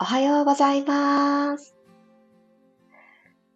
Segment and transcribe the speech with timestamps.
[0.00, 1.76] おはようございます。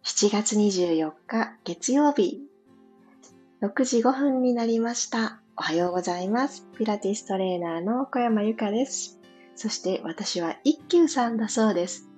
[0.05, 2.39] 7月24日月曜日、
[3.61, 5.41] 6時5分になりました。
[5.57, 6.65] おはようございます。
[6.77, 9.19] ピラティストレーナーの小山由かです。
[9.55, 12.08] そして私は一休さんだそうです。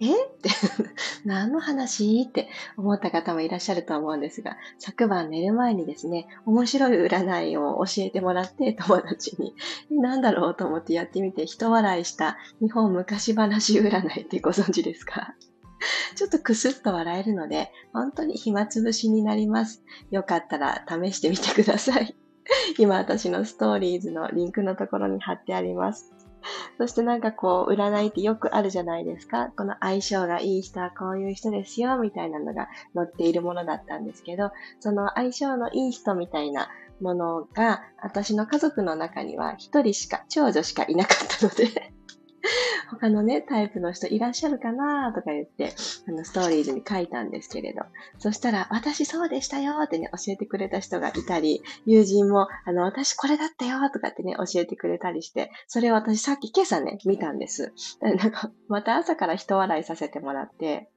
[0.00, 0.12] え？
[0.12, 0.50] って
[1.24, 2.26] 何の話？
[2.28, 9.54] って思った方もいらっしゃると思うんですが、昨晩寝る前にですね、面白い占いを教えてもらって友達に、
[9.90, 15.34] 何だろうと思ってやってみて人笑いした日本昔話占いってご存知ですか？
[16.16, 19.82] ちょっとクスッと笑えるので、本当に暇つぶしになります。
[20.10, 22.16] よかったら試してみてください。
[22.78, 26.13] 今私のストーリーズのリンクのところに貼ってあります。
[26.78, 29.52] そしてなんかこう、占いってよくあるじゃないですか。
[29.56, 36.68] この相性がいい人はこういう人ですよ、みたいなのが載っているものだったんですけど、その相性のいい人みたいな
[37.00, 41.92] ものが、私の家族の中には一人しか、長女しかいなかったので
[42.90, 45.74] 他のね、タイプの人いらっしゃるかなとか言って、
[46.08, 47.82] あの、ストーリーズに書いたんですけれど。
[48.18, 57.72] そしたら、私そうでしたよってね、教えてくれた人がいたり、友人も、あの、私これだったよとかってね、教えてくれたりして、それを私さっき今朝ね、見たんです。
[58.00, 60.90] なんか、また朝から人笑いさせてもらって、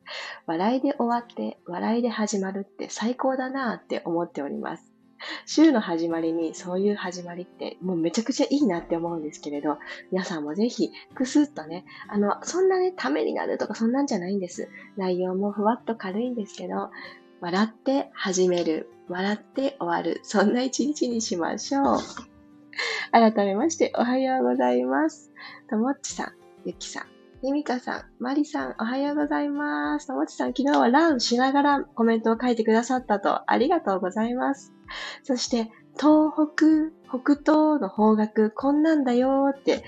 [0.46, 4.97] 笑いで終わって、笑いで始まるって最高だなって思っております。
[5.46, 9.78] 週の始まりにそういう始まりってもうめちゃくちゃいいなって思うんですけれど、
[10.12, 14.70] 皆さんもぜひくすっとね、あの、そんなね、ためになるとかそんなんじゃないんです。
[14.96, 16.92] 内容もふわっと軽いんですけど、
[17.40, 21.98] 笑って始める、笑って終わる、そんな一日にしましょう。
[23.12, 25.32] 改めましておはようございます。
[25.70, 26.32] ともっちさん、
[26.66, 27.04] ゆきさん、
[27.44, 30.08] ゆみかさん、まりさん、おはようございます。
[30.08, 34.77] ともちさん、昨日はランしながらコメントを書いてくださったと、ありがとうございます。
[35.24, 39.84] そして、東北、北東の方角、こんなんだよって、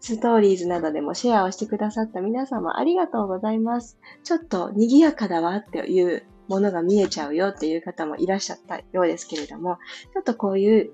[0.00, 3.98] ストーリーズなどでもシェアをしてくださった皆様ありがとうございます。
[4.22, 9.78] ちょっと賑やかだわっていうものが見えちゃうよっていう方もいらっしゃったようですけれども、
[10.12, 10.92] ちょっとこういう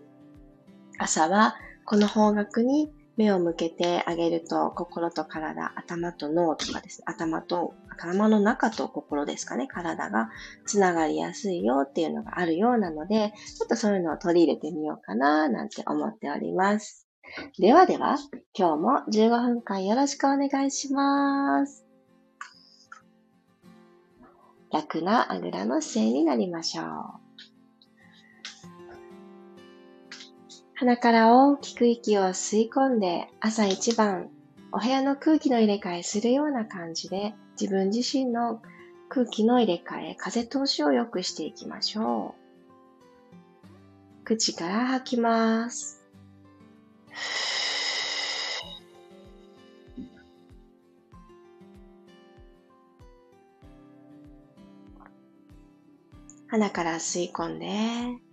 [0.98, 10.31] 朝はこの方角に目を向けてあげると、心と体、頭と脳とかですね、頭と、頭の中と心ですかね、体が
[10.64, 17.06] つながりやすいよっていうのがあるようなので、ちょっとそういうのを取り入れてみようかな、なんて思っております。
[17.59, 18.16] ではでは、
[18.54, 21.84] 今日も15分間よろしくお願いします。
[24.72, 27.19] 楽なあぐらの姿勢になりましょう。
[30.80, 34.30] 鼻から大きく息を吸い込んで朝一番
[34.72, 38.62] お部屋の空気の入れ替えするような感じで自分自身の
[39.10, 42.34] 空気の入れ替え、風通しを良くしていきましょ
[44.22, 44.24] う。
[44.24, 46.02] 口から吐きます。
[56.47, 58.29] 鼻から吸い込んで、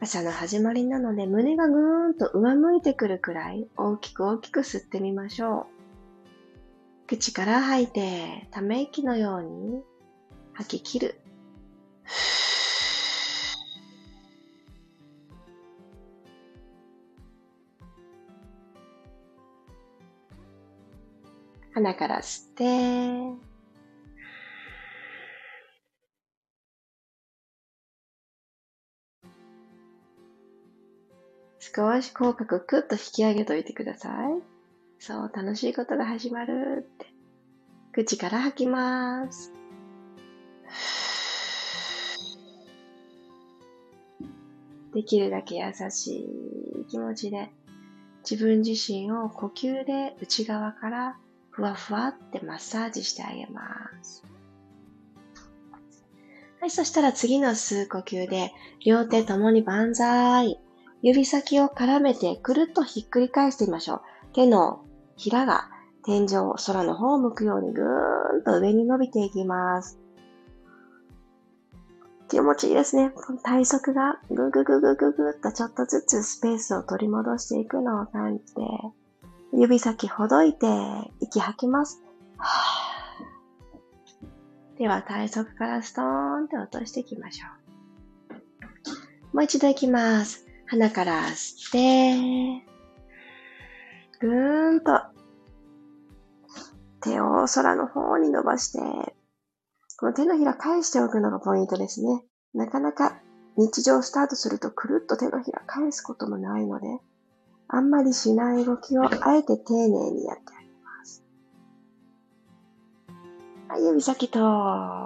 [0.00, 5.66] 朝の始まりなので胸がぐーんと上向いてくるくらい大きく大きく吸ってみましょ
[7.04, 7.08] う。
[7.08, 9.82] 口から吐いてため息のように
[10.52, 11.20] 吐き切る。
[21.74, 23.47] 鼻から吸って
[31.78, 34.12] 少し口角クッと引き上げといてください。
[34.98, 37.06] そう、楽しいことが始まるって。
[37.92, 39.52] 口から吐きます。
[44.92, 47.52] できるだけ優しい気持ちで
[48.28, 51.16] 自分自身を呼吸で内側から
[51.50, 53.62] ふわふわってマッサージしてあげま
[54.02, 54.24] す。
[56.58, 58.52] はい、そしたら次の吸う呼吸で
[58.84, 60.58] 両手ともに万歳。
[61.02, 64.00] 指先を絡めてくるっとひっくり返してみましょう。
[64.32, 64.84] 手の
[65.16, 65.68] ひらが
[66.04, 69.98] 天井、空の方を向くようにぐーんと上に伸びていきます。
[72.28, 73.10] 気持ちいいですね。
[73.10, 78.60] この体側がぐぐぐぐぐぐっとちょっとずつスペースを取り戻していくのを感じて、
[79.52, 80.66] 指先ほどいて
[81.20, 82.02] 息吐きます。
[84.78, 87.46] では体側からストーンって落としていきましょ
[89.32, 89.36] う。
[89.36, 90.47] もう一度いきます。
[90.70, 92.66] 鼻から吸って、
[94.20, 95.00] ぐーんと
[97.00, 98.78] 手を空の方に伸ばして、
[99.98, 102.22] この手のひら返しておくのがポイントですね。
[102.52, 103.18] なかなか
[103.56, 106.86] 日常スタートするとくるっと手のひら返すこともないので、
[107.68, 111.24] あんまりしない動きをあえて丁寧にやってあげます。
[113.68, 114.38] はい、指先と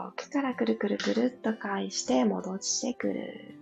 [0.09, 3.62] 奥からくるくるくるっと返して戻してくる。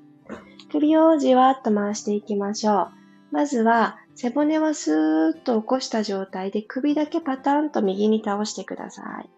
[0.73, 2.91] 首をじわっと回していきましょう。
[3.33, 9.31] まずは背骨はスーッと起こした状態で首だけパタンと右に倒してください。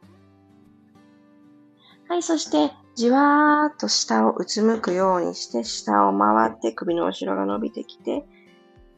[2.08, 8.24] はい、そしてじわーっと下をうつむくようにして下を回って首の後ろが伸びてきて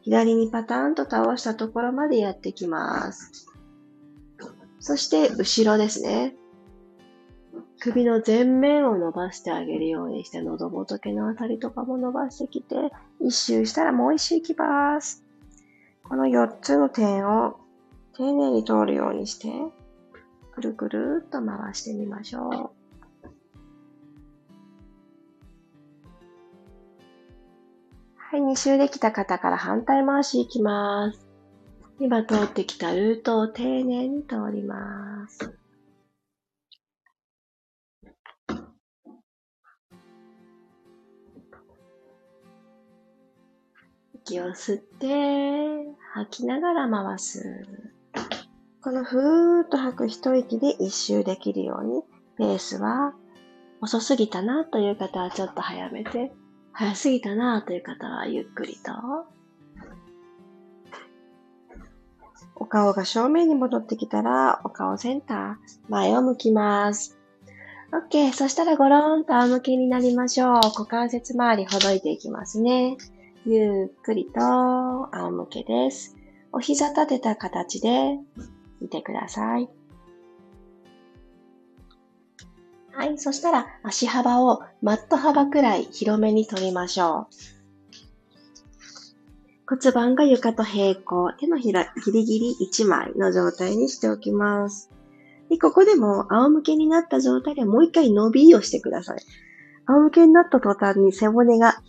[0.01, 3.47] 左にパタンと倒したところまでやってきます。
[4.79, 6.35] そして後ろですね。
[7.79, 12.75] 首の前面を伸ばしてあげるようにして、喉仏のあたりとかも伸ばしてきて、
[13.19, 15.23] 一周したらもう一周行きます。
[16.03, 17.59] この4つの点を
[18.13, 19.51] 丁寧に通るようにして、
[20.53, 22.85] くるくるっと回してみましょう。
[28.17, 31.27] はい、2周できた方から反対回しいきます。
[31.99, 35.57] 今通ってきたルートを丁寧に通ります。
[44.25, 45.07] 息を吸って、
[46.13, 47.63] 吐きながら回す。
[48.81, 52.01] このふーっと吐く一息で一周できるように、
[52.37, 53.13] ペースは
[53.81, 56.33] 遅すぎたなという方はちょっと早めて、
[56.73, 58.91] 早すぎたなという方はゆっくりと。
[62.55, 65.55] お顔が正面に戻ってきたら、お顔センター、
[65.87, 67.19] 前を向きます。
[67.91, 68.33] OK。
[68.33, 70.55] そしたらゴロンと仰向けになりましょう。
[70.55, 72.97] 股関節周りほどいていきますね。
[73.47, 76.17] ゆっくりと仰向けです。
[76.51, 78.17] お膝立てた形で
[78.81, 79.69] いてください。
[82.91, 83.19] はい。
[83.19, 87.35] そしたら足幅をマット幅くらい広めに取りましょう。
[89.67, 94.89] 骨盤が床と平行、手のひらギリギリ1枚の状態にしておきます。
[95.49, 99.19] で、ここでも仰向けになった状態でもう一回伸びをしてください。
[99.85, 101.83] 仰向けになった途端に背骨が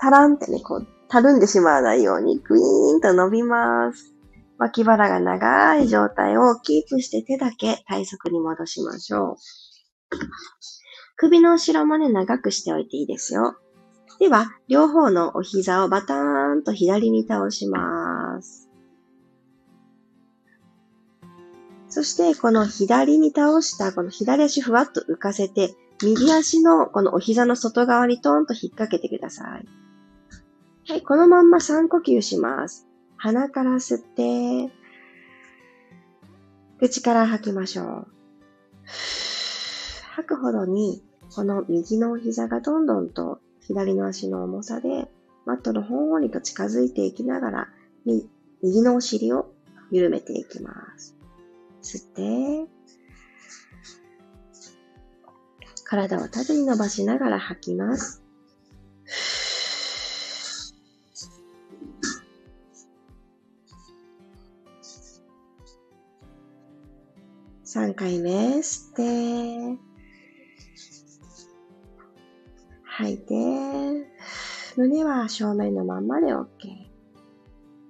[0.00, 4.14] タランってね、こう、たるんでしまわないように、グイーンと伸びます。
[4.58, 9.36] 脇腹が長い状態をキープして手だけ体側に戻しましょう。
[11.16, 13.56] 首の後ろもね、長くしておいていいですよ。
[14.18, 18.70] では、両方のお膝をバターンと左に倒します。
[21.88, 29.68] そして、この左に倒した、この左足ふわっと浮かせて、右足のこのお膝の外側にトーンと引っ掛けてください。
[30.88, 32.86] はい、このまんま3呼吸します。
[33.16, 34.72] 鼻から吸って、
[36.78, 38.06] 口から吐きましょう。
[40.14, 41.04] 吐くほどに、
[41.34, 45.08] この右の膝がどんどんと左の足の重さで、
[45.44, 47.68] マットのほんりと近づいていきながら、
[48.04, 49.52] 右のお尻を
[49.92, 51.14] 緩めていきます。
[51.82, 52.70] 吸って、
[55.84, 58.19] 体を縦に伸ばしながら吐きます。
[67.72, 69.78] 3回目吸って、
[72.82, 73.34] 吐いて、
[74.76, 76.46] 胸は正面のまんまで OK。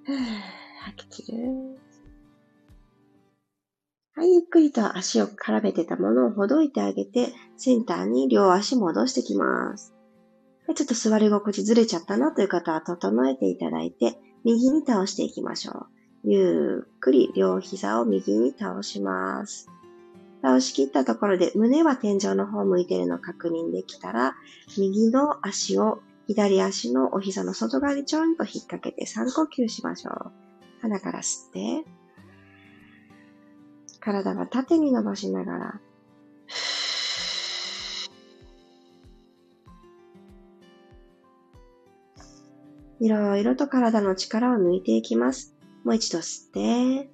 [0.84, 1.38] 吐き切る。
[4.14, 9.94] はい、ゆっくりと足を絡めてたものをほどいてあげて、センターに両足戻してきます。
[10.76, 15.86] ちょっと座り心地ずれちゃったなという方は整えていただいて、右に倒していきましょう。
[16.22, 19.70] ゆっくり両膝を右に倒します。
[20.42, 24.34] 倒し切ったところで胸は天井の方向いているのを確認できたら、
[24.78, 30.32] 右の足を左足のお膝の外側にちょんと引っ掛けて3呼吸しましょう。
[30.80, 31.84] 鼻から吸って、
[34.00, 35.80] 体は縦に伸ばしながら、
[43.00, 45.54] いろいろと体の力を抜いていきます。
[45.84, 47.10] もう一度吸って、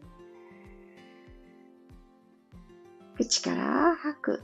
[3.37, 4.43] 口から吐く。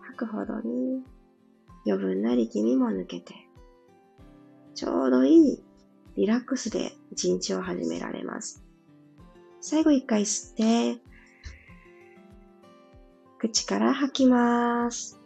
[0.00, 1.02] 吐くほどに
[1.86, 3.34] 余分な力みも抜けて、
[4.74, 5.64] ちょうどいい
[6.16, 8.62] リラックスで一日を始められます。
[9.62, 11.00] 最後一回吸って、
[13.38, 15.21] 口から吐きます。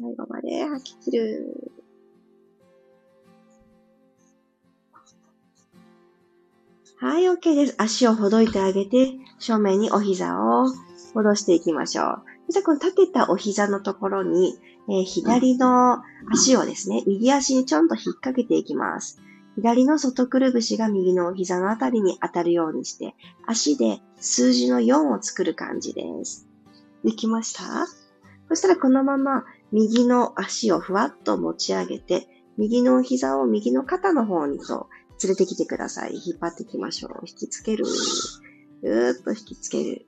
[0.00, 1.72] 最後まで吐き切る。
[6.96, 7.74] はい、OK です。
[7.76, 10.68] 足をほどいてあげて、正面にお膝を
[11.12, 12.22] 戻していきましょう。
[12.48, 16.02] じゃ、この立てたお膝のところに、えー、左の
[16.32, 19.20] 足をですね、右足にちょんと引っ掛けていきます。
[19.56, 23.14] 左の外くるぶしが右のお膝のあたりに当たるようにして、
[23.46, 26.48] 足で数字の4を作る感じです。
[27.04, 27.86] できました？
[28.48, 34.88] そしたらこのまま右の足をふわっと持ち上げて、右の膝を右の肩の方にと
[35.22, 36.14] 連れてきてください。
[36.14, 37.12] 引っ張っていきましょう。
[37.26, 37.84] 引きつける。
[38.82, 40.06] ぐーっと引きつける。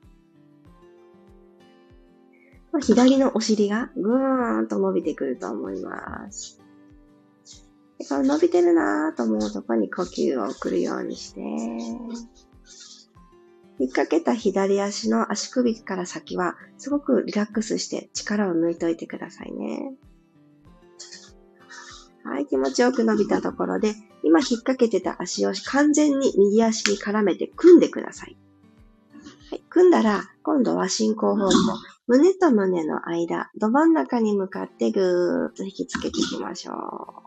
[2.81, 6.59] 左のお尻がぐーんと伸びてくると思います。
[7.99, 11.41] でこの伸びてるなーと思うとこに呼吸を送るようにして、
[13.79, 19.93] 引っ掛けた左足の足首から先はすごくリラックスして力を抜いといてくださいね。
[22.23, 28.37] はい、気持ちよく伸びたところで、今引っ掛けてた足を完全に右足に絡めて組んでください。
[29.51, 31.51] はい、組んだら、今度は進行方向、
[32.07, 37.22] 胸と胸の間、ど真ん中に向かってぐーっと引きつけていきましょう。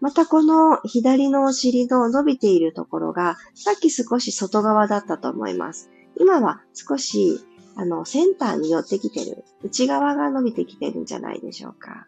[0.00, 5.90] またこの左のお尻の伸びているところが、さっき少し外側だったと思います。
[6.16, 7.40] 今は少し、
[7.76, 9.44] あの、センターに寄ってきてる。
[9.62, 12.06] 内側が伸びてきてるんじゃないでしょうか。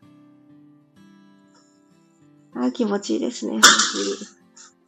[2.54, 3.61] あ気持ちいいですね。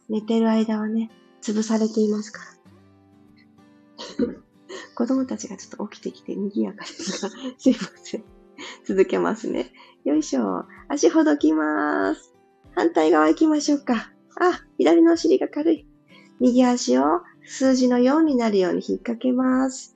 [0.09, 1.09] 寝てる間はね、
[1.41, 2.41] 潰されていますか
[4.19, 4.35] ら。
[4.95, 8.23] 子供たちがちょっと起きてきて賑やかですが、すいません。
[8.85, 9.71] 続けますね。
[10.03, 10.65] よいしょ。
[10.87, 12.34] 足ほどきます。
[12.75, 14.11] 反対側行きましょうか。
[14.37, 15.87] あ、左のお尻が軽い。
[16.41, 17.03] 右足を
[17.45, 19.95] 数字の4になるように引っ掛けます。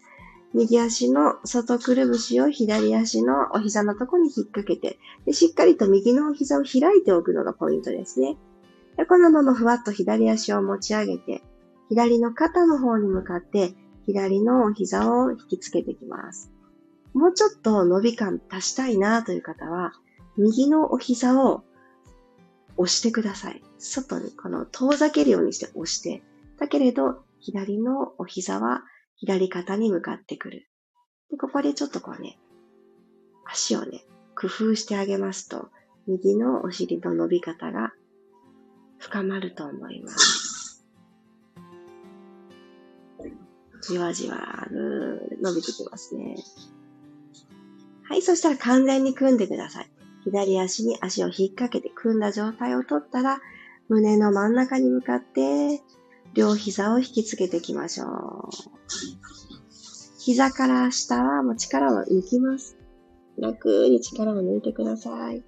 [0.54, 8.38] 右足の外くるぶしを左足のお膝のとこに引っ掛けてで、しっかりと右のお膝を開いておくのがポイントですね。
[8.96, 11.44] でこのままふわっと左足を持ち上げて、
[11.90, 13.74] 左の肩の方に向かって
[14.06, 16.50] 左のお膝を引きつけていきます。
[17.14, 19.92] もうちょっと伸び感足したいなという方は、
[20.38, 21.64] 右のお膝を
[22.80, 23.62] 押してください。
[23.78, 26.24] 外にこの遠ざけるようにして押して。
[26.58, 28.84] だけれど、左のお膝は
[29.18, 30.70] 左肩に向かってくる。
[31.30, 32.40] で、ここでちょっとこうね、
[33.46, 35.70] 足をね、工夫してあげますと、
[36.08, 37.92] 右のお尻の伸び方が
[38.98, 40.86] 深まると思います。
[43.82, 46.38] じわじわぐー伸びてきますね。
[48.04, 49.90] はい、そしたら完全に組んでください。
[50.24, 53.40] 左足に足を引っ掛けて組んだ状態をとったら、
[53.88, 55.82] 胸の真ん中に向かって
[56.34, 58.50] 両膝を引きつけていきましょう。
[60.20, 62.78] 膝から下はもう力を抜きます。
[63.38, 65.44] 楽に力を抜いてください。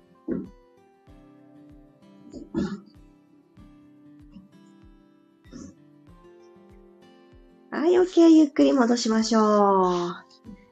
[7.70, 8.30] はい、OK。
[8.30, 10.16] ゆっくり戻しましょう。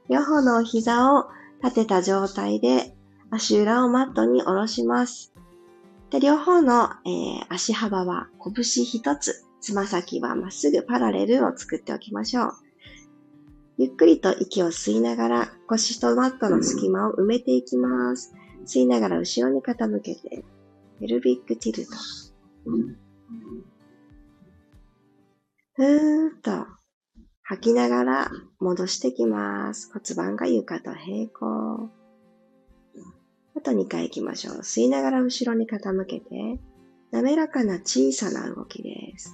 [0.10, 1.30] 両方の膝を
[1.62, 2.96] 立てた状態で
[3.32, 5.34] 足裏をマットに下ろします。
[6.10, 9.46] で両方の、えー、足幅は拳一つ。
[9.62, 12.54] つま先はまっすぐパラレルを作っておきましょう。
[13.78, 18.34] ゆっくりと息を吸いながら腰とマットの隙間を埋めていきます。
[18.66, 20.44] 吸いながら後ろに傾けて、
[21.00, 21.92] ペルビックティルト。
[25.76, 26.68] ふーっと
[27.44, 29.92] 吐きながら戻してきます。
[29.94, 31.99] 骨盤が床と平行。
[33.60, 34.60] あと2回行きましょう。
[34.60, 36.58] 吸いながら後ろに傾けて、
[37.12, 39.34] 滑らかな小さな動きです。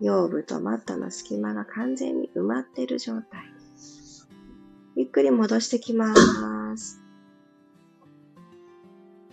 [0.00, 3.40] 腰部とマットの隙間が完全に埋まっている状態。
[4.94, 6.14] ゆっくり戻してきま
[6.76, 7.02] す。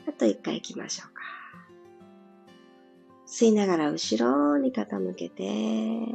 [0.08, 1.22] あと一回行きましょうか。
[3.27, 6.08] 吸いながら後ろに傾けて、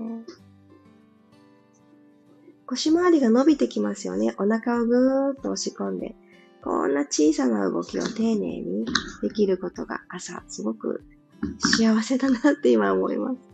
[2.67, 4.35] 腰回りが伸びてきますよね。
[4.39, 6.17] お腹をぐーっと押し込んで、
[6.63, 8.87] こんな小さな動きを丁寧に
[9.21, 11.03] できることが朝、すごく
[11.59, 13.53] 幸せだなって今思います。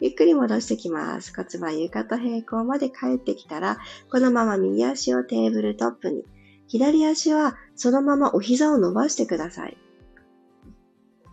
[0.00, 1.32] ゆっくり戻してきます。
[1.34, 3.78] 骨盤床と平行まで帰ってきたら、
[4.10, 6.24] このまま右足をテーブルトップに、
[6.66, 9.76] 左足はそのままお膝を伸ばしてください。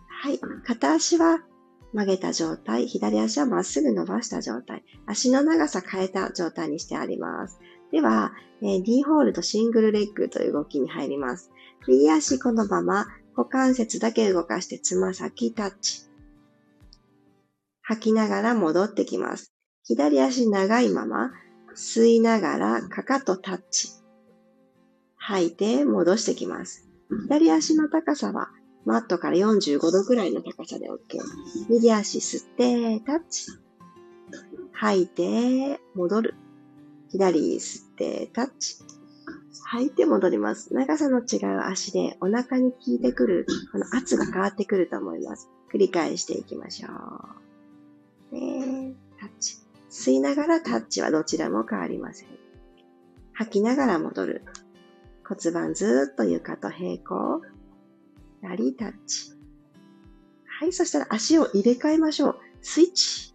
[0.06, 0.38] はい。
[0.64, 1.40] 片足は
[1.92, 7.58] 曲げた状態、左足はまっすぐ伸ばした状態、足の長さ変えた状態にしてあります。
[7.92, 11.50] では、え D ホールドシングルレッグという動きに入ります。
[11.86, 16.02] 右足このまま股関節だけ動かしてつま先タッチ。
[17.82, 19.54] 吐きながら戻ってきます。
[19.84, 21.30] 左足長いまま、
[21.74, 23.88] 吸いながらかかとタッチ。
[25.16, 26.88] 吐いて戻してきます。
[27.24, 28.48] 左足の高さは
[28.84, 30.96] マットから45度くらいの高さで OK。
[31.68, 33.52] 右足吸って、タッチ。
[34.72, 36.34] 吐いて、戻る。
[37.10, 38.76] 左吸って、タッチ。
[39.64, 40.72] 吐いて戻ります。
[40.72, 45.50] 長さの違う足でお腹に効いてくる、この圧が変わってくると思います。
[45.72, 46.88] 繰り返していきましょ
[48.32, 48.34] う。
[48.34, 49.58] ねタッチ。
[49.90, 52.28] 吸いながらタッチはどちらも変わりません。
[53.32, 54.44] 吐きながら戻る。
[55.26, 57.42] 骨盤ずっと床と平行。
[58.40, 59.32] 左タッチ。
[60.46, 62.38] はい、そしたら足を入れ替えましょう。
[62.62, 63.27] スイッチ。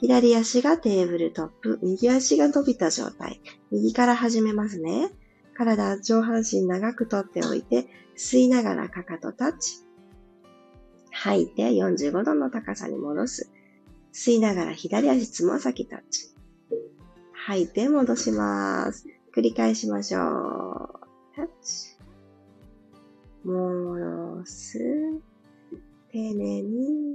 [0.00, 3.40] 左足がテーブルトップ、右足が伸びた状態。
[3.72, 5.10] 右から始めますね。
[5.54, 9.78] 体、上半身長く取っておいて、吸いながらかかとタッチ。
[11.10, 13.50] 吐いて45度の高さに戻す。
[14.12, 16.28] 吸いながら左足つま先タッチ。
[17.32, 19.06] 吐いて戻します。
[19.34, 20.22] 繰り返しましょう。
[21.34, 21.96] タッチ。
[23.44, 24.78] 戻す。
[26.12, 27.07] 丁寧に。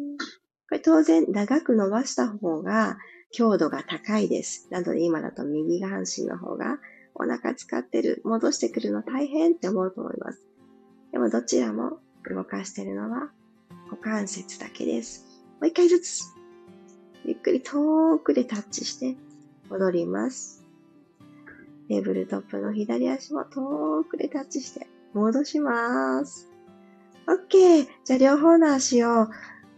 [0.84, 2.98] 当然長く伸ばした方が
[3.32, 4.68] 強度が高いです。
[4.70, 6.80] なので今だと右半身の方が
[7.16, 10.46] お腹使ってる、戻してくるの大変って思うと思います。
[11.12, 12.00] でもどちらも
[12.30, 13.30] 動かしてるのは
[13.90, 15.26] 股関節だけです。
[15.60, 16.24] もう一回ずつ。
[17.26, 19.16] ゆっくり遠くでタッチして
[19.70, 20.64] 戻ります。
[21.88, 26.50] テーブルトップの左足も遠くでタッチして戻します。
[27.28, 27.88] OK!
[28.04, 29.28] じゃあ両方の足を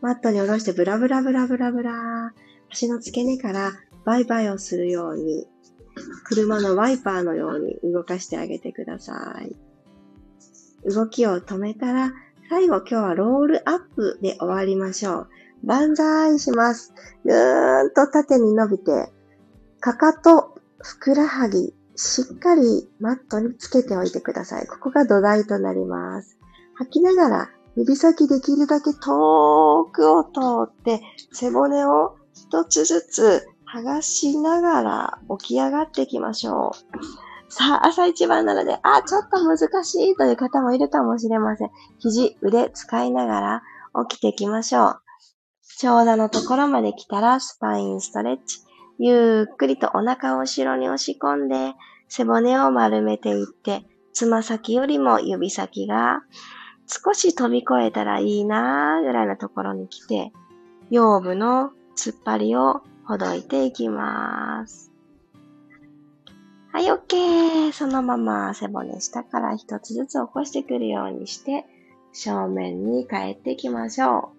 [0.05, 2.31] マットに下ろしてブラブラブラブラブラ。
[2.71, 3.71] 足の付け根から
[4.05, 5.47] バイバイをするように、
[6.25, 9.55] 車のワイパーのように動かしてあげてください。
[10.87, 12.13] 動きを止めたら、
[12.51, 15.29] 最後今日はロールアップで終わりましょう。
[15.63, 16.93] 万歳します。
[17.23, 19.11] ぐーんと縦に伸びて、
[19.79, 24.67] かかと、ふくらはぎ、しっかりマットにつけておいてください。
[24.67, 26.37] ここが土台となります。
[26.75, 30.29] 吐きながら指先できるだけ遠くを通
[30.63, 31.01] って
[31.31, 37.25] 背骨を一つずつ剥がしながら起き上がっていきましょう。
[37.49, 41.69] さあ、朝一番なので、あ、ちょっと難しいという方もいるかもしれません。
[41.99, 43.63] 肘、腕使いながら
[44.07, 45.01] 起きていきましょう。
[45.77, 48.59] 長座のところまで来たらスパインストレッチ。
[48.97, 51.73] ゆっくりとお腹を後ろに押し込んで、
[52.07, 53.83] 背骨を丸めていって、
[54.13, 56.21] つま先よりも指先が
[56.87, 60.31] 少し飛び越えたらいいなーぐらいのところに来て、
[60.91, 64.91] 腰部の突っ張りをほどいていきます。
[66.71, 67.71] はい、OK。
[67.71, 71.65] そのまま背骨下から一つずつ起こしてくるようにして、
[72.11, 74.35] 正面に帰っていきましょう。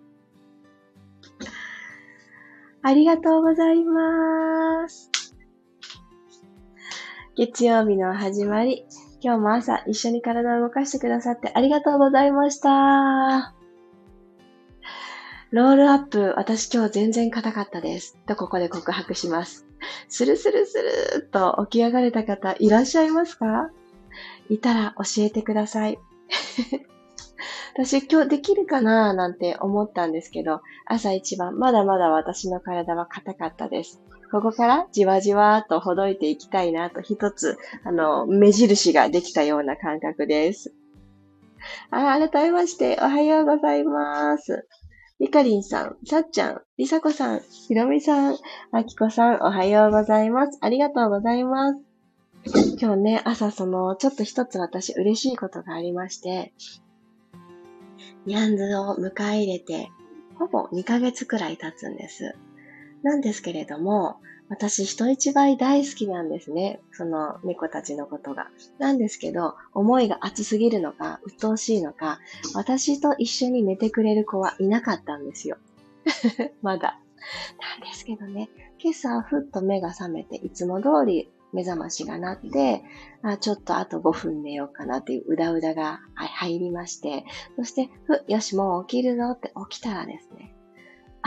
[2.82, 5.10] ありがとうございます。
[7.36, 8.86] 月曜日の始まり、
[9.26, 13.56] 今日も朝一緒に体を動かしてくださってありがとうございました。
[15.50, 18.16] ロールアップ、私今日全然硬かったです。
[18.28, 19.66] とここで告白します。
[20.08, 20.78] スルスルス
[21.18, 23.72] ルーと起き上がれた方いらっしゃいますか？
[24.48, 25.98] いたら教えてください。
[27.74, 29.12] 私今日できるかな？
[29.12, 34.00] なんて思ったんですけど、朝一番まだまだ私の体は硬かったです。
[34.30, 40.74] ここからじわじわとほどいていきたいなと一つ、あの、目印ができたような感覚です。
[41.90, 44.66] あ、改めまして、おはようございます。
[45.18, 48.36] りかりんさん、さっちゃん、りさこさん、ひろみさん、
[48.72, 50.58] あきこさん、おはようございます。
[50.60, 51.80] ありがとうございます。
[52.78, 56.52] 今日ね、朝その、ちょっと一つ私嬉しいことがありまして、
[58.26, 59.88] ニャンズを迎え入れて、
[60.38, 62.34] ほぼ2ヶ月くらい経つんです。
[63.02, 64.16] なんですけれども、
[64.48, 66.80] 私人一倍大好きなんですね。
[66.92, 68.48] その猫たちのことが。
[68.78, 72.20] なんですけど、思いが熱すぎるのか、鬱陶しいのか、
[72.54, 75.56] 私と一緒に寝てくれる子はいなかったんですよ。
[76.62, 77.00] まだ。
[77.80, 82.84] なんですけどね、今朝ふっと目が覚めて、いつも通り目覚ましが鳴って、
[83.22, 87.24] あちょっとあと5分寝ようかなっていううだうだが入りまして、
[87.56, 90.54] そして、ふ、よし、もう起きるぞって起きたらですね、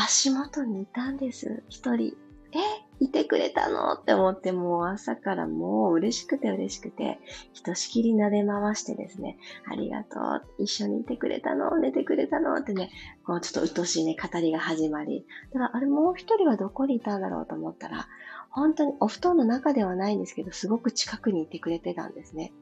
[0.01, 2.15] 足元にいたんです、一人。
[2.51, 2.57] え
[3.01, 3.93] いてくれたの？
[3.93, 7.19] って思って、もう朝からもう嬉しくて嬉しくて、
[7.53, 9.37] ひとしきり撫で回してですね、
[9.69, 11.77] ありがとう、一緒にいてくれたの？
[11.77, 12.55] 寝てくれたの？
[12.55, 12.89] ってね、
[13.25, 18.07] こうちょっと鬱陶しいね、語りが始まり、ただあれもう一人はどこにいたんだろうと思ったら、
[18.49, 22.53] 本当にお布団の中ではないんですけど、すごく近くにいてくれてたんですね。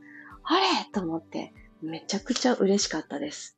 [0.44, 0.66] あれ！
[0.92, 3.58] と思って、めちゃくちゃ嬉しかったです。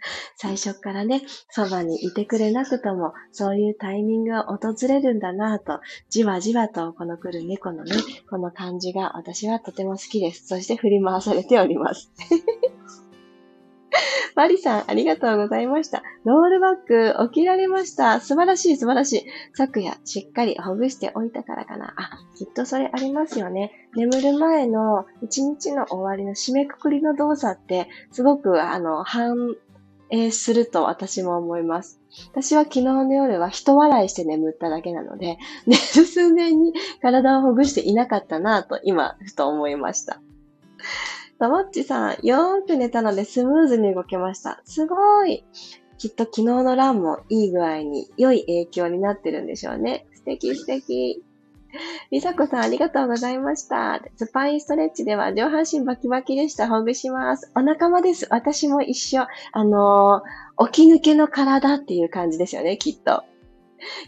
[0.36, 7.92] 最初からね、そばにいてくれなくとも、そういうタイミングが訪れるんだなぁと、じわじわとこの来る猫のね、
[8.30, 10.46] この感じが私はとても好きです。
[10.46, 12.10] そして振り回されております。
[14.34, 16.02] マリさん、ありがとうございました。
[16.24, 18.20] ロールバック、起きられました。
[18.20, 19.26] 素晴らしい、素晴らしい。
[19.54, 21.94] 昨夜、しっかりほぐしておいたからかな。
[21.96, 23.88] あ、きっとそれありますよね。
[23.96, 29.02] 眠る前の一日の終わりの締めくくりの動作って、すごく、あの、
[30.10, 32.00] 反映すると私も思います。
[32.30, 40.20] 私は昨日の夜は人笑いして眠っただけなので、 寝る数年に体をほぐしていなかったなぁと今、ふと思いました。
[41.38, 44.60] ともっちさん、よーく寝たのでスムーズに動けました。
[44.64, 45.44] すごい
[45.98, 50.06] きっと昨日のランもいい具合に良い影響になってるんでしょうね。
[50.14, 51.22] 素敵素敵。
[52.10, 54.00] りさこさん、ありがとうございました。
[54.16, 56.68] スパインストレッチでは上半身バキバキでした。
[56.68, 57.50] ほぐします。
[57.54, 58.26] お仲間です。
[58.30, 59.26] 私も一緒。
[59.52, 63.22] あのー、起き抜けの体っていう感じですよね、きっと。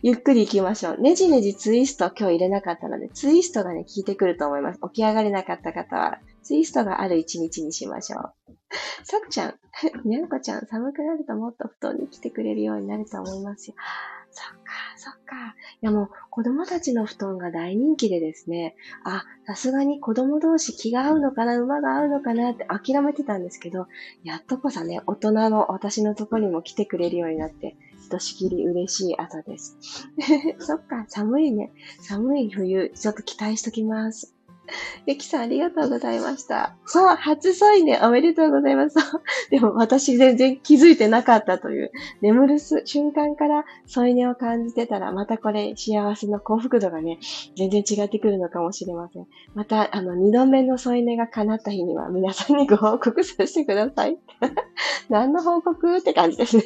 [0.02, 1.00] ゆっくり行きましょう。
[1.00, 4.80] ねじねじツイスト今日入れなかったので、ツイストがね、効いてくると思います。
[4.92, 8.59] 起き上がれなかった方は、ツイストがある一日にしましょう。
[9.02, 9.54] さっちゃん、
[10.06, 13.76] にゃんこちゃん、寒くなるともっと布団に来てくれるようになると思いますよ。
[14.32, 15.56] そっか、そっか。
[15.82, 23.88] いやもう、子供たちの布団が大人気でですね、あ、さすがに子供同士気が合うのかな、馬が合うのかなって諦めてたんですけど、
[24.22, 29.76] やっとこそね、大人の私のとこにも来てくれるようになって、ひとしきり嬉しい朝です。
[30.58, 31.72] そっか、寒いね。
[32.00, 34.36] 寒い冬、ちょっと期待しときます。
[35.06, 36.76] ゆきさんありがとうございました。
[36.86, 38.96] そう、初添い寝おめでとうございます。
[39.50, 47.18] でも私全然気づいてなかったという、眠る瞬間から添い寝を感じてたら、またこれ幸せの幸福度がね、
[47.56, 49.26] 全然違ってくるのかもしれません。
[49.54, 54.18] また、あの、二度目の添い寝が叶った日には皆さんにご報告させてください。
[55.08, 55.96] 何の報告？
[55.98, 56.64] って感じですね。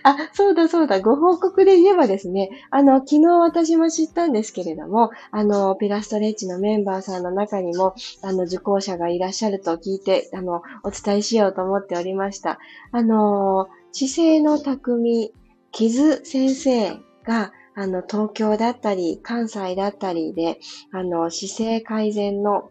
[0.04, 12.58] あ、そうだそうだ、ご報告で言えばですね、あの、昨日私も知ったんですけれども、あの、ピラストレッチのメンバーさんの中にも、あの、受講者がいらっしゃると聞いて、あの、お伝えしようと思っておりました。
[12.92, 15.32] あの、姿勢の匠、
[15.72, 16.90] 傷先生
[17.24, 20.58] が、あの、東京だったり、関西だったりで、
[20.92, 22.70] あの、姿勢改善の、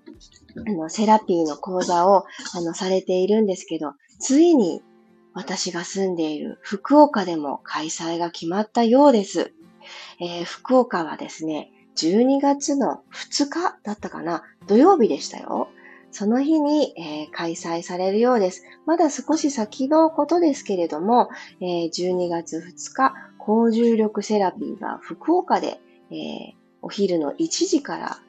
[0.68, 4.82] あの、セラピーの講座を、あの、されているんですけど、ついに
[5.34, 9.54] 私が住んでいる福岡でも開催が決まったようです。
[10.20, 15.70] えー、福岡はですね、12月の2日だったかな、土曜日でしたよ。
[16.12, 18.64] その日に、えー、開催されるようです。
[18.86, 21.30] まだ少し先のことですけれども、
[21.62, 25.80] えー、12月2日、高重力セラピーが福岡で、
[26.12, 28.20] えー、お昼の1時から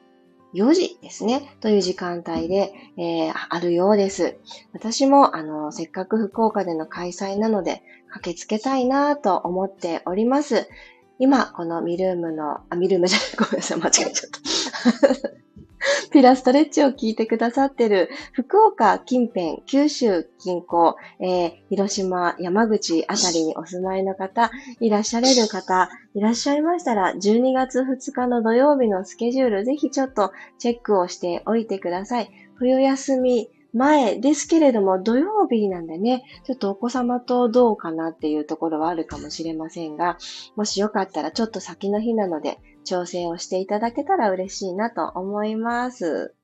[0.53, 4.37] 4時ですね、という時間帯で、えー、あるようです。
[4.73, 10.67] 私も、あの、せっかく福岡での開催なので、駆けつけたいなと思っております。
[11.19, 15.50] 今、このミルームの、あ、ミルームじゃない、ごめんなさい、間違えちゃった。
[16.11, 32.29] ピラストレッチを聞いてくださってる福岡近辺、九州近郊、えー、広島、山口あたりにお住まいの方、いらっしゃれる方、いらっしゃいましたら、12月2日の土曜日のスケジュール、ぜひちょっとチェックをしておいてください。
[32.55, 40.17] 冬休み前ですけれども、土曜日なんでね、ちょっとお子様とどうかなっていうところはあるかもしれませんが、
[40.55, 46.35] もしよかったらちょっと先の日なので、調整をしていただけたら嬉しいなと思います。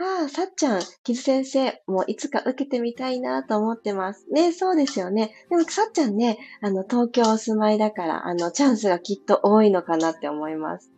[0.00, 4.30] ああ、さっちゃん、キズ先生、もういつか受けてみたいなと思ってます。
[4.30, 5.32] ね、そうですよね。
[5.50, 10.92] でも、さっちゃんね、あの、東京お住まいだから、あの、チャンスがきっと多いのかなって思います。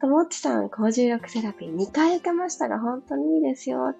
[0.00, 3.86] ともっちさん、高重力セラピー2回受けましたが、本当にいいですよ。
[3.88, 3.94] ああ、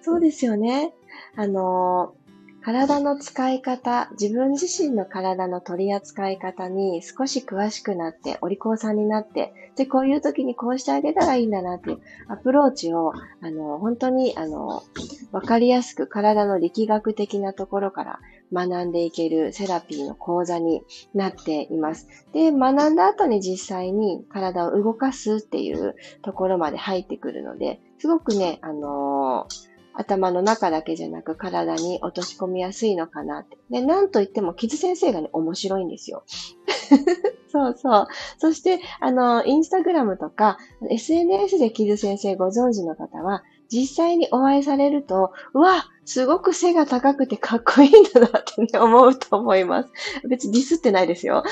[0.00, 0.94] そうですよね。
[1.36, 2.25] あのー
[2.66, 14.82] 体の使い方、自分自身の体の取り扱い方に少し詳しくなって、お利口さんになって、で、こういう時にこうしてあげたらいいんだなっていうアプローチを、あの、本当に、あの、
[15.30, 18.18] わかりやすく体の力学的なところから
[18.52, 20.82] 学んでいけるセラピーの講座に
[21.14, 22.08] なっています。
[22.32, 29.65] で、学んだ後に実際に体を動かすっていうところまで入ってくるので、すごくね、あのー
[29.96, 33.56] 頭の中だけじゃなく体に落とし込みやすいのかなって。
[33.70, 36.24] で、なんといっても、キズ先生がね、面白いんですよ。
[37.50, 38.06] そうそう。
[38.38, 40.58] そして、あの、インスタグラムとか、
[40.90, 49.90] SNS でキズ先生ご存知の方は、実際にお会いされると、うわ、すごく背が高くてかっこいいんだなってね、思うと思います。
[50.28, 51.42] 別にディスってないですよ。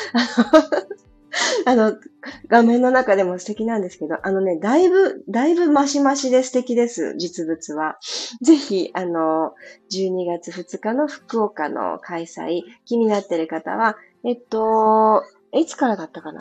[1.66, 1.96] あの、
[2.48, 7.98] 画面の中でも素敵なんですけど、あのね、だいぶ、だいぶマシマシで素敵です、実物は。
[8.42, 9.54] ぜひ、あの、
[9.90, 16.40] 12月2日の福岡の開催、気になってる方は、えっと、いつからだったかな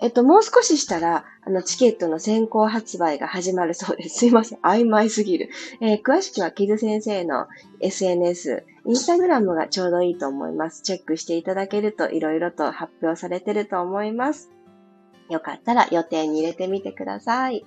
[0.00, 4.18] えっと、もう少ししたら、あの、チケットの先行発売が始まるそうです。
[4.20, 4.58] すいません。
[4.58, 5.48] 曖昧すぎる。
[5.80, 7.46] えー、詳しくは、キズ先生の
[7.80, 10.82] SNS、インスタグラムがちょうどいいと思います。
[10.82, 14.50] チェックしていただけると、いろいろと発表されてると思います。
[15.30, 17.64] よかったら予定に入れてみてください。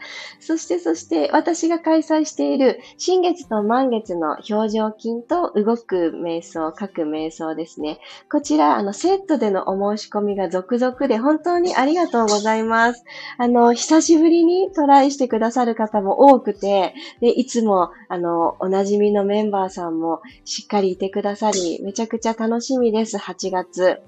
[0.40, 7.98] そしてそして私が開催している新月と満月の表情筋と動く瞑想、書く瞑想ですね。
[8.30, 13.04] こちら、あの、セットでのお申し込みが続々で本当にありがとうございます。
[13.38, 23.98] あの、久しぶりにトライしてくださる方も多くて、で、いつも、あの、おなじみのメンバーさんもしっかりいてくださり、めちゃくちゃ楽しみです、8月。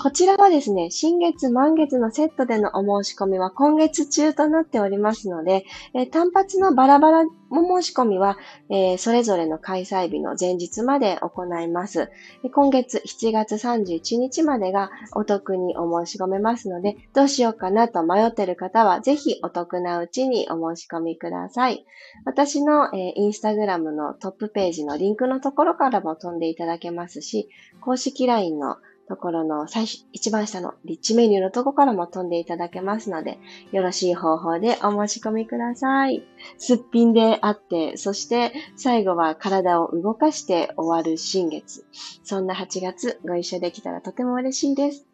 [0.00, 8.38] こちらはですね、新月満月のセットでのお申し込みは今月中となっておりますので、えー、単発のバラバラお申し込みは、
[8.70, 12.10] えー、それぞれの開催日の前日まで行います。
[12.52, 21.84] 今月7月31日までがお得にお申し込めますので、どうしようかなと迷っている方は、ぜひお得なうちにお申し込みください。
[22.24, 27.50] 私の、えー、インスタグラムのトップページのリンクのところからも飛んでいただけますし、
[27.82, 33.38] 公式 LINE のところの最初、一番下のリッチメニューのとこからも飛んでいただけますので、
[33.72, 36.24] よろしい方法でお申し込みください。
[36.56, 41.84] すっぴんであって、そして最後は体を動かして終わる新月。
[42.22, 45.06] そんな8月ご一緒できたらとても嬉しいです。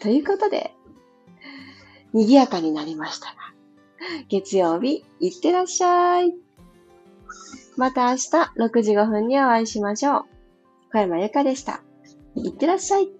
[0.00, 0.74] ということで、
[2.12, 3.34] 賑やかになりましたが、
[4.28, 6.34] 月曜日、いってらっしゃい。
[7.76, 10.24] また明日6時5分にお会いしましょう。
[10.92, 11.82] 小山由かでした。
[12.36, 13.17] いってらっしゃい。